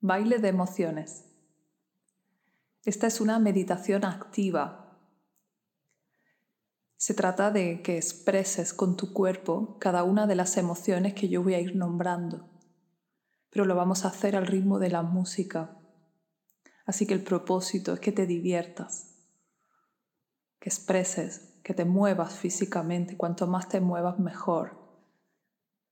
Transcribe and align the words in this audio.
Baile 0.00 0.38
de 0.38 0.46
emociones. 0.46 1.24
Esta 2.84 3.08
es 3.08 3.20
una 3.20 3.40
meditación 3.40 4.04
activa. 4.04 4.96
Se 6.96 7.14
trata 7.14 7.50
de 7.50 7.82
que 7.82 7.96
expreses 7.96 8.72
con 8.72 8.96
tu 8.96 9.12
cuerpo 9.12 9.76
cada 9.80 10.04
una 10.04 10.28
de 10.28 10.36
las 10.36 10.56
emociones 10.56 11.14
que 11.14 11.28
yo 11.28 11.42
voy 11.42 11.54
a 11.54 11.60
ir 11.60 11.74
nombrando, 11.74 12.48
pero 13.50 13.64
lo 13.64 13.74
vamos 13.74 14.04
a 14.04 14.08
hacer 14.08 14.36
al 14.36 14.46
ritmo 14.46 14.78
de 14.78 14.90
la 14.90 15.02
música. 15.02 15.76
Así 16.86 17.04
que 17.04 17.14
el 17.14 17.24
propósito 17.24 17.92
es 17.92 17.98
que 17.98 18.12
te 18.12 18.24
diviertas, 18.24 19.16
que 20.60 20.68
expreses, 20.68 21.58
que 21.64 21.74
te 21.74 21.84
muevas 21.84 22.34
físicamente. 22.34 23.16
Cuanto 23.16 23.48
más 23.48 23.68
te 23.68 23.80
muevas, 23.80 24.20
mejor 24.20 24.77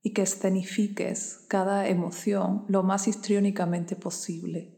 y 0.07 0.13
que 0.13 0.23
escenifiques 0.23 1.45
cada 1.49 1.89
emoción 1.89 2.65
lo 2.69 2.85
más 2.85 3.09
histriónicamente 3.09 3.97
posible, 3.97 4.73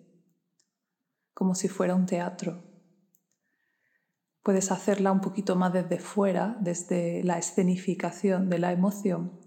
como 1.35 1.55
si 1.55 1.69
fuera 1.69 1.95
un 1.95 2.07
teatro. 2.07 2.65
Puedes 4.43 4.73
hacerla 4.73 5.13
un 5.13 5.21
poquito 5.21 5.55
más 5.55 5.75
desde 5.75 5.99
fuera, 5.99 6.57
desde 6.63 7.23
la 7.25 7.37
escenificación 7.37 8.49
de 8.49 8.59
la 8.59 8.73
emoción, 8.73 9.39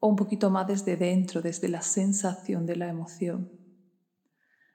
o 0.00 0.08
un 0.08 0.16
poquito 0.16 0.50
más 0.50 0.66
desde 0.66 0.98
dentro, 0.98 1.40
desde 1.40 1.70
la 1.70 1.80
sensación 1.80 2.66
de 2.66 2.76
la 2.76 2.90
emoción. 2.90 3.50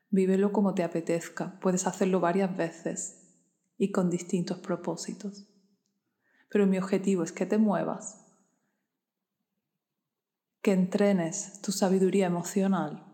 Vívelo 0.10 0.52
como 0.52 0.74
te 0.74 0.82
apetezca, 0.82 1.60
puedes 1.60 1.86
hacerlo 1.86 2.20
varias 2.20 2.58
veces 2.58 3.38
y 3.78 3.92
con 3.92 4.10
distintos 4.10 4.58
propósitos. 4.58 5.48
Pero 6.50 6.66
mi 6.66 6.80
objetivo 6.80 7.22
es 7.22 7.32
que 7.32 7.46
te 7.46 7.60
muevas 7.60 8.21
que 10.62 10.74
entrenes 10.74 11.60
tu 11.62 11.72
sabiduría 11.72 12.28
emocional 12.28 13.08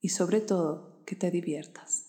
y 0.00 0.08
sobre 0.08 0.40
todo 0.40 1.04
que 1.04 1.14
te 1.14 1.30
diviertas. 1.30 2.08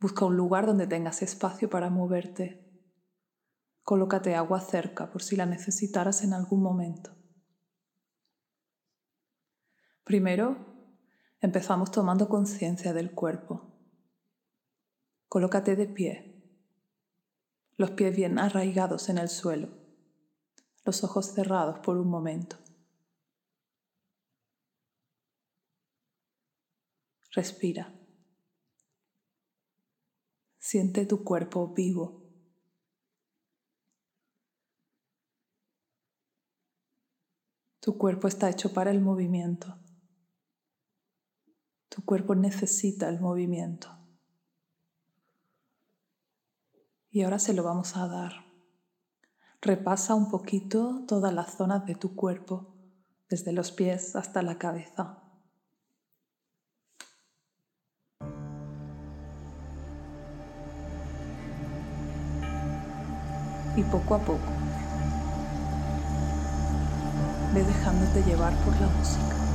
Busca 0.00 0.24
un 0.24 0.36
lugar 0.36 0.66
donde 0.66 0.88
tengas 0.88 1.22
espacio 1.22 1.70
para 1.70 1.88
moverte. 1.88 2.68
Colócate 3.84 4.34
agua 4.34 4.60
cerca 4.60 5.12
por 5.12 5.22
si 5.22 5.36
la 5.36 5.46
necesitaras 5.46 6.24
en 6.24 6.32
algún 6.32 6.62
momento. 6.62 7.14
Primero, 10.02 10.56
empezamos 11.40 11.92
tomando 11.92 12.28
conciencia 12.28 12.92
del 12.92 13.12
cuerpo. 13.12 13.70
Colócate 15.28 15.76
de 15.76 15.86
pie, 15.86 16.42
los 17.76 17.92
pies 17.92 18.14
bien 18.16 18.40
arraigados 18.40 19.08
en 19.08 19.18
el 19.18 19.28
suelo 19.28 19.81
los 20.84 21.04
ojos 21.04 21.32
cerrados 21.32 21.78
por 21.80 21.96
un 21.96 22.08
momento. 22.08 22.56
Respira. 27.32 27.92
Siente 30.58 31.06
tu 31.06 31.24
cuerpo 31.24 31.72
vivo. 31.72 32.22
Tu 37.80 37.98
cuerpo 37.98 38.28
está 38.28 38.48
hecho 38.48 38.72
para 38.72 38.90
el 38.90 39.00
movimiento. 39.00 39.76
Tu 41.88 42.04
cuerpo 42.04 42.34
necesita 42.34 43.08
el 43.08 43.20
movimiento. 43.20 43.88
Y 47.10 47.22
ahora 47.22 47.38
se 47.38 47.52
lo 47.52 47.64
vamos 47.64 47.96
a 47.96 48.06
dar. 48.06 48.51
Repasa 49.64 50.16
un 50.16 50.28
poquito 50.28 51.04
todas 51.06 51.32
las 51.32 51.54
zonas 51.56 51.86
de 51.86 51.94
tu 51.94 52.16
cuerpo, 52.16 52.74
desde 53.30 53.52
los 53.52 53.70
pies 53.70 54.16
hasta 54.16 54.42
la 54.42 54.58
cabeza. 54.58 55.22
Y 63.76 63.84
poco 63.84 64.16
a 64.16 64.18
poco, 64.18 64.40
ve 67.54 67.62
dejándote 67.62 68.24
llevar 68.24 68.52
por 68.64 68.74
la 68.80 68.88
música. 68.88 69.51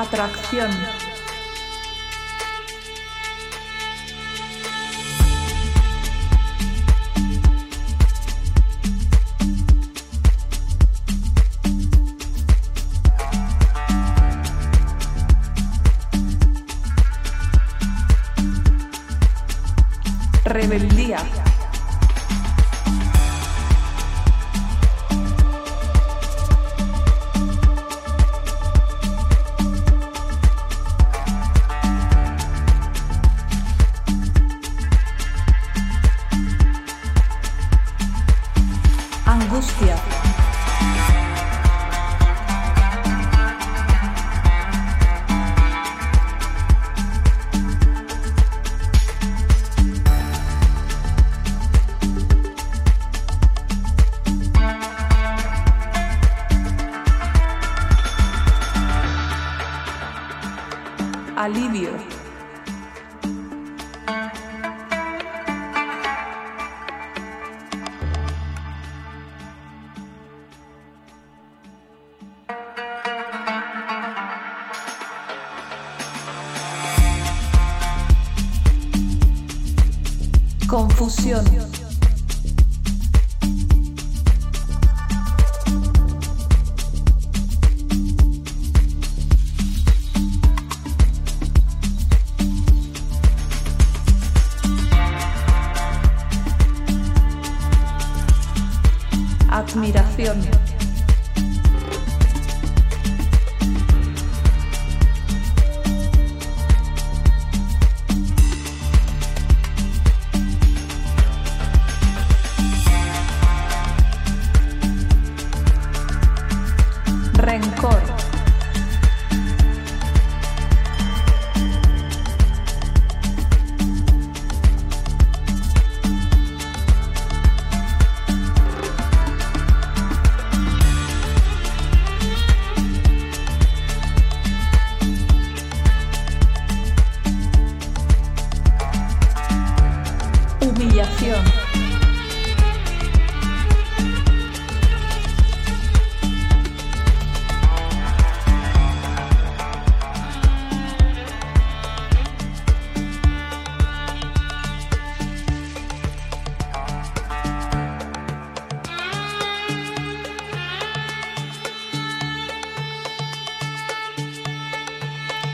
Atracción. 0.00 0.70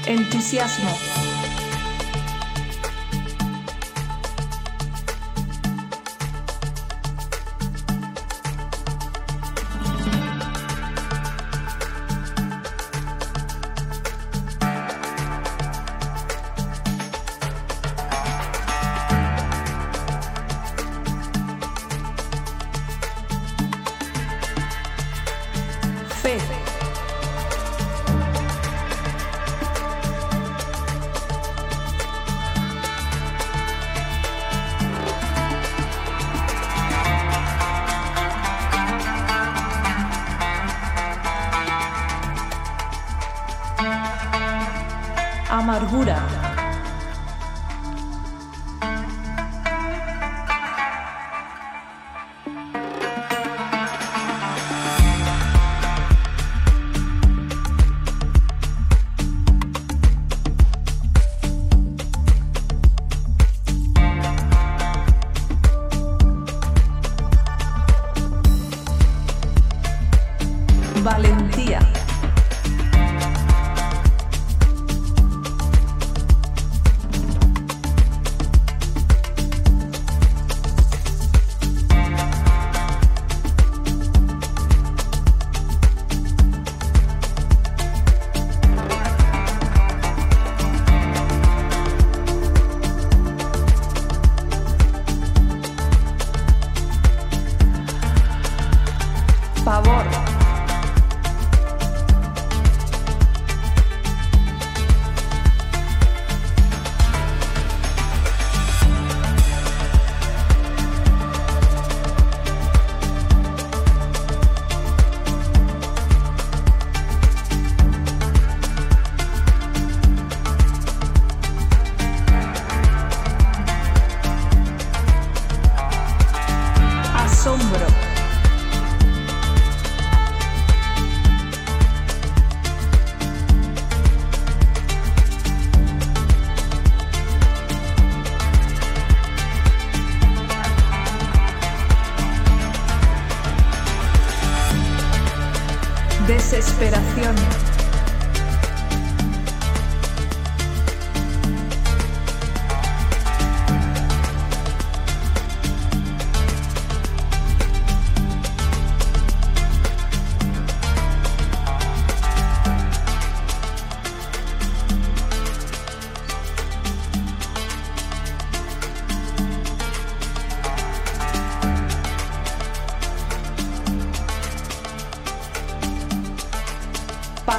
Entusiasmo. 0.07 1.24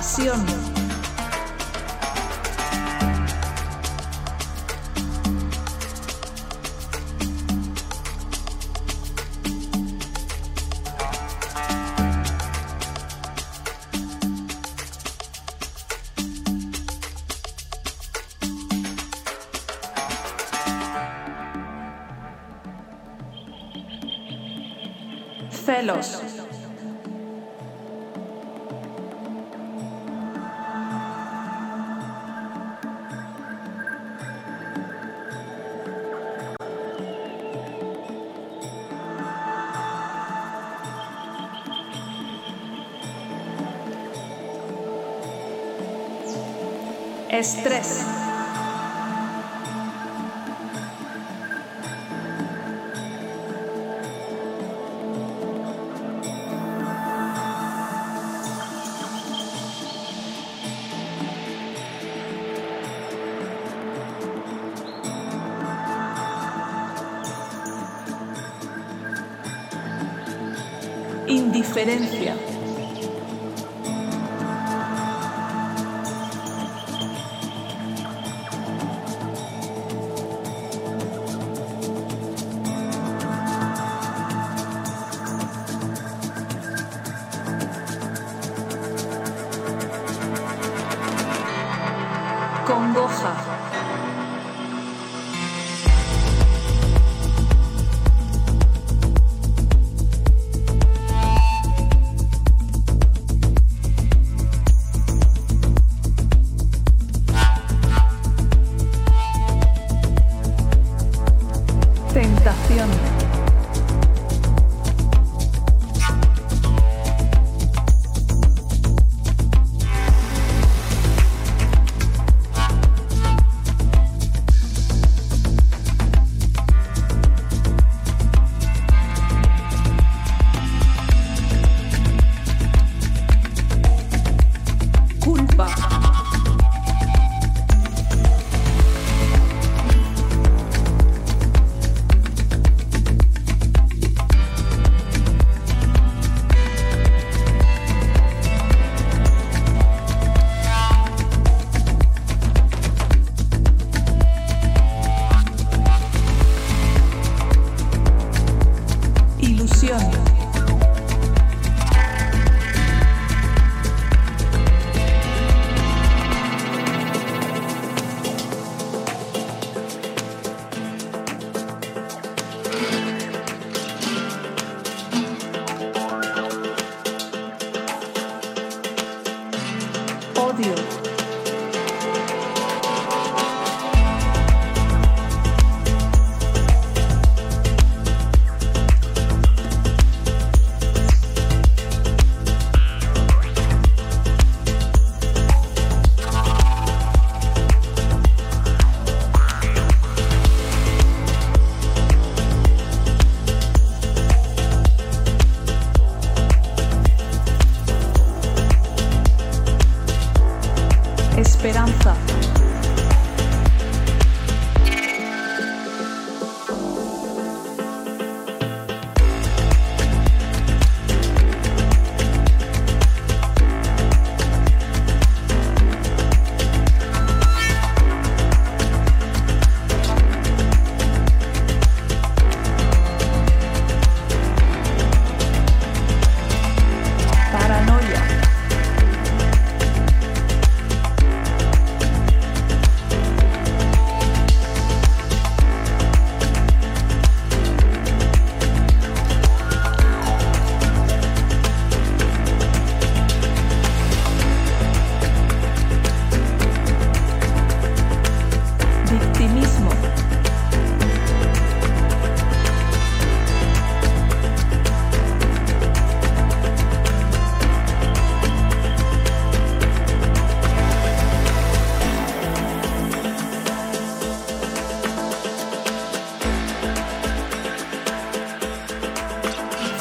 pasión. 0.05 0.75
Estrés. 47.37 48.05
indiferencia. 71.27 72.44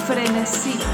frenesí. 0.05 0.94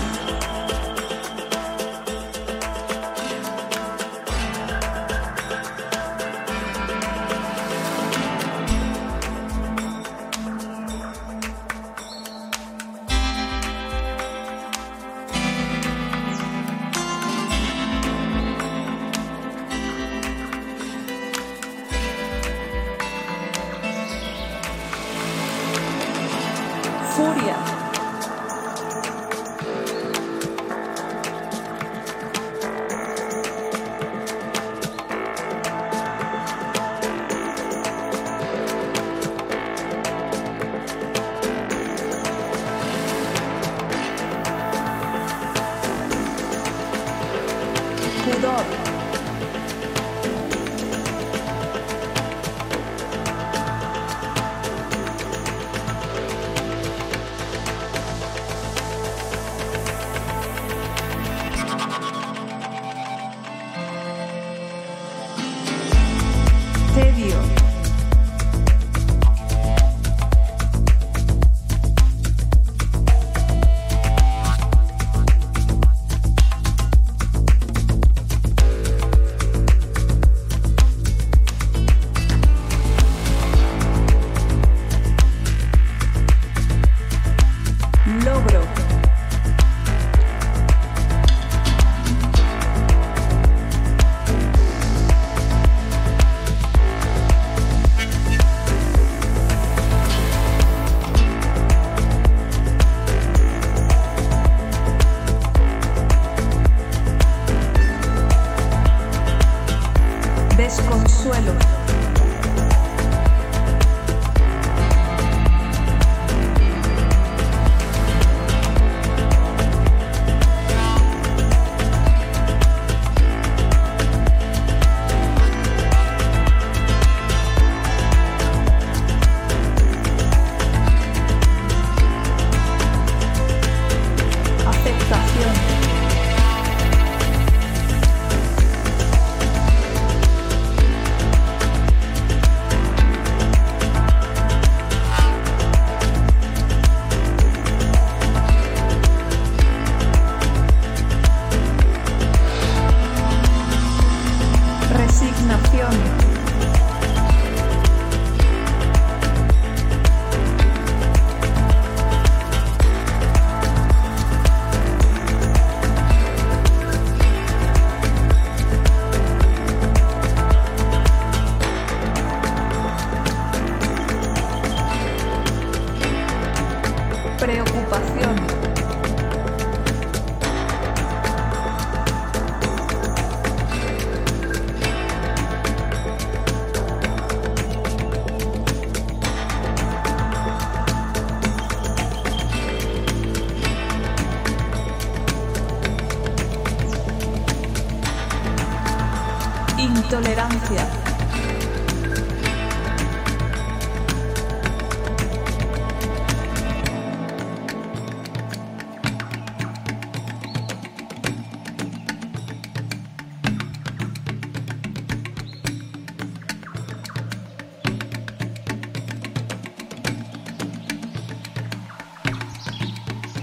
Intolerancia. 110.70 111.79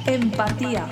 Empatía. 0.08 0.88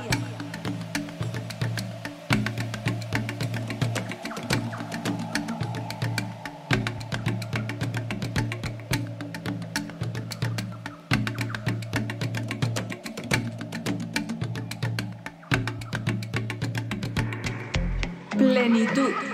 Plenitud. 18.37 19.24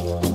one. 0.00 0.31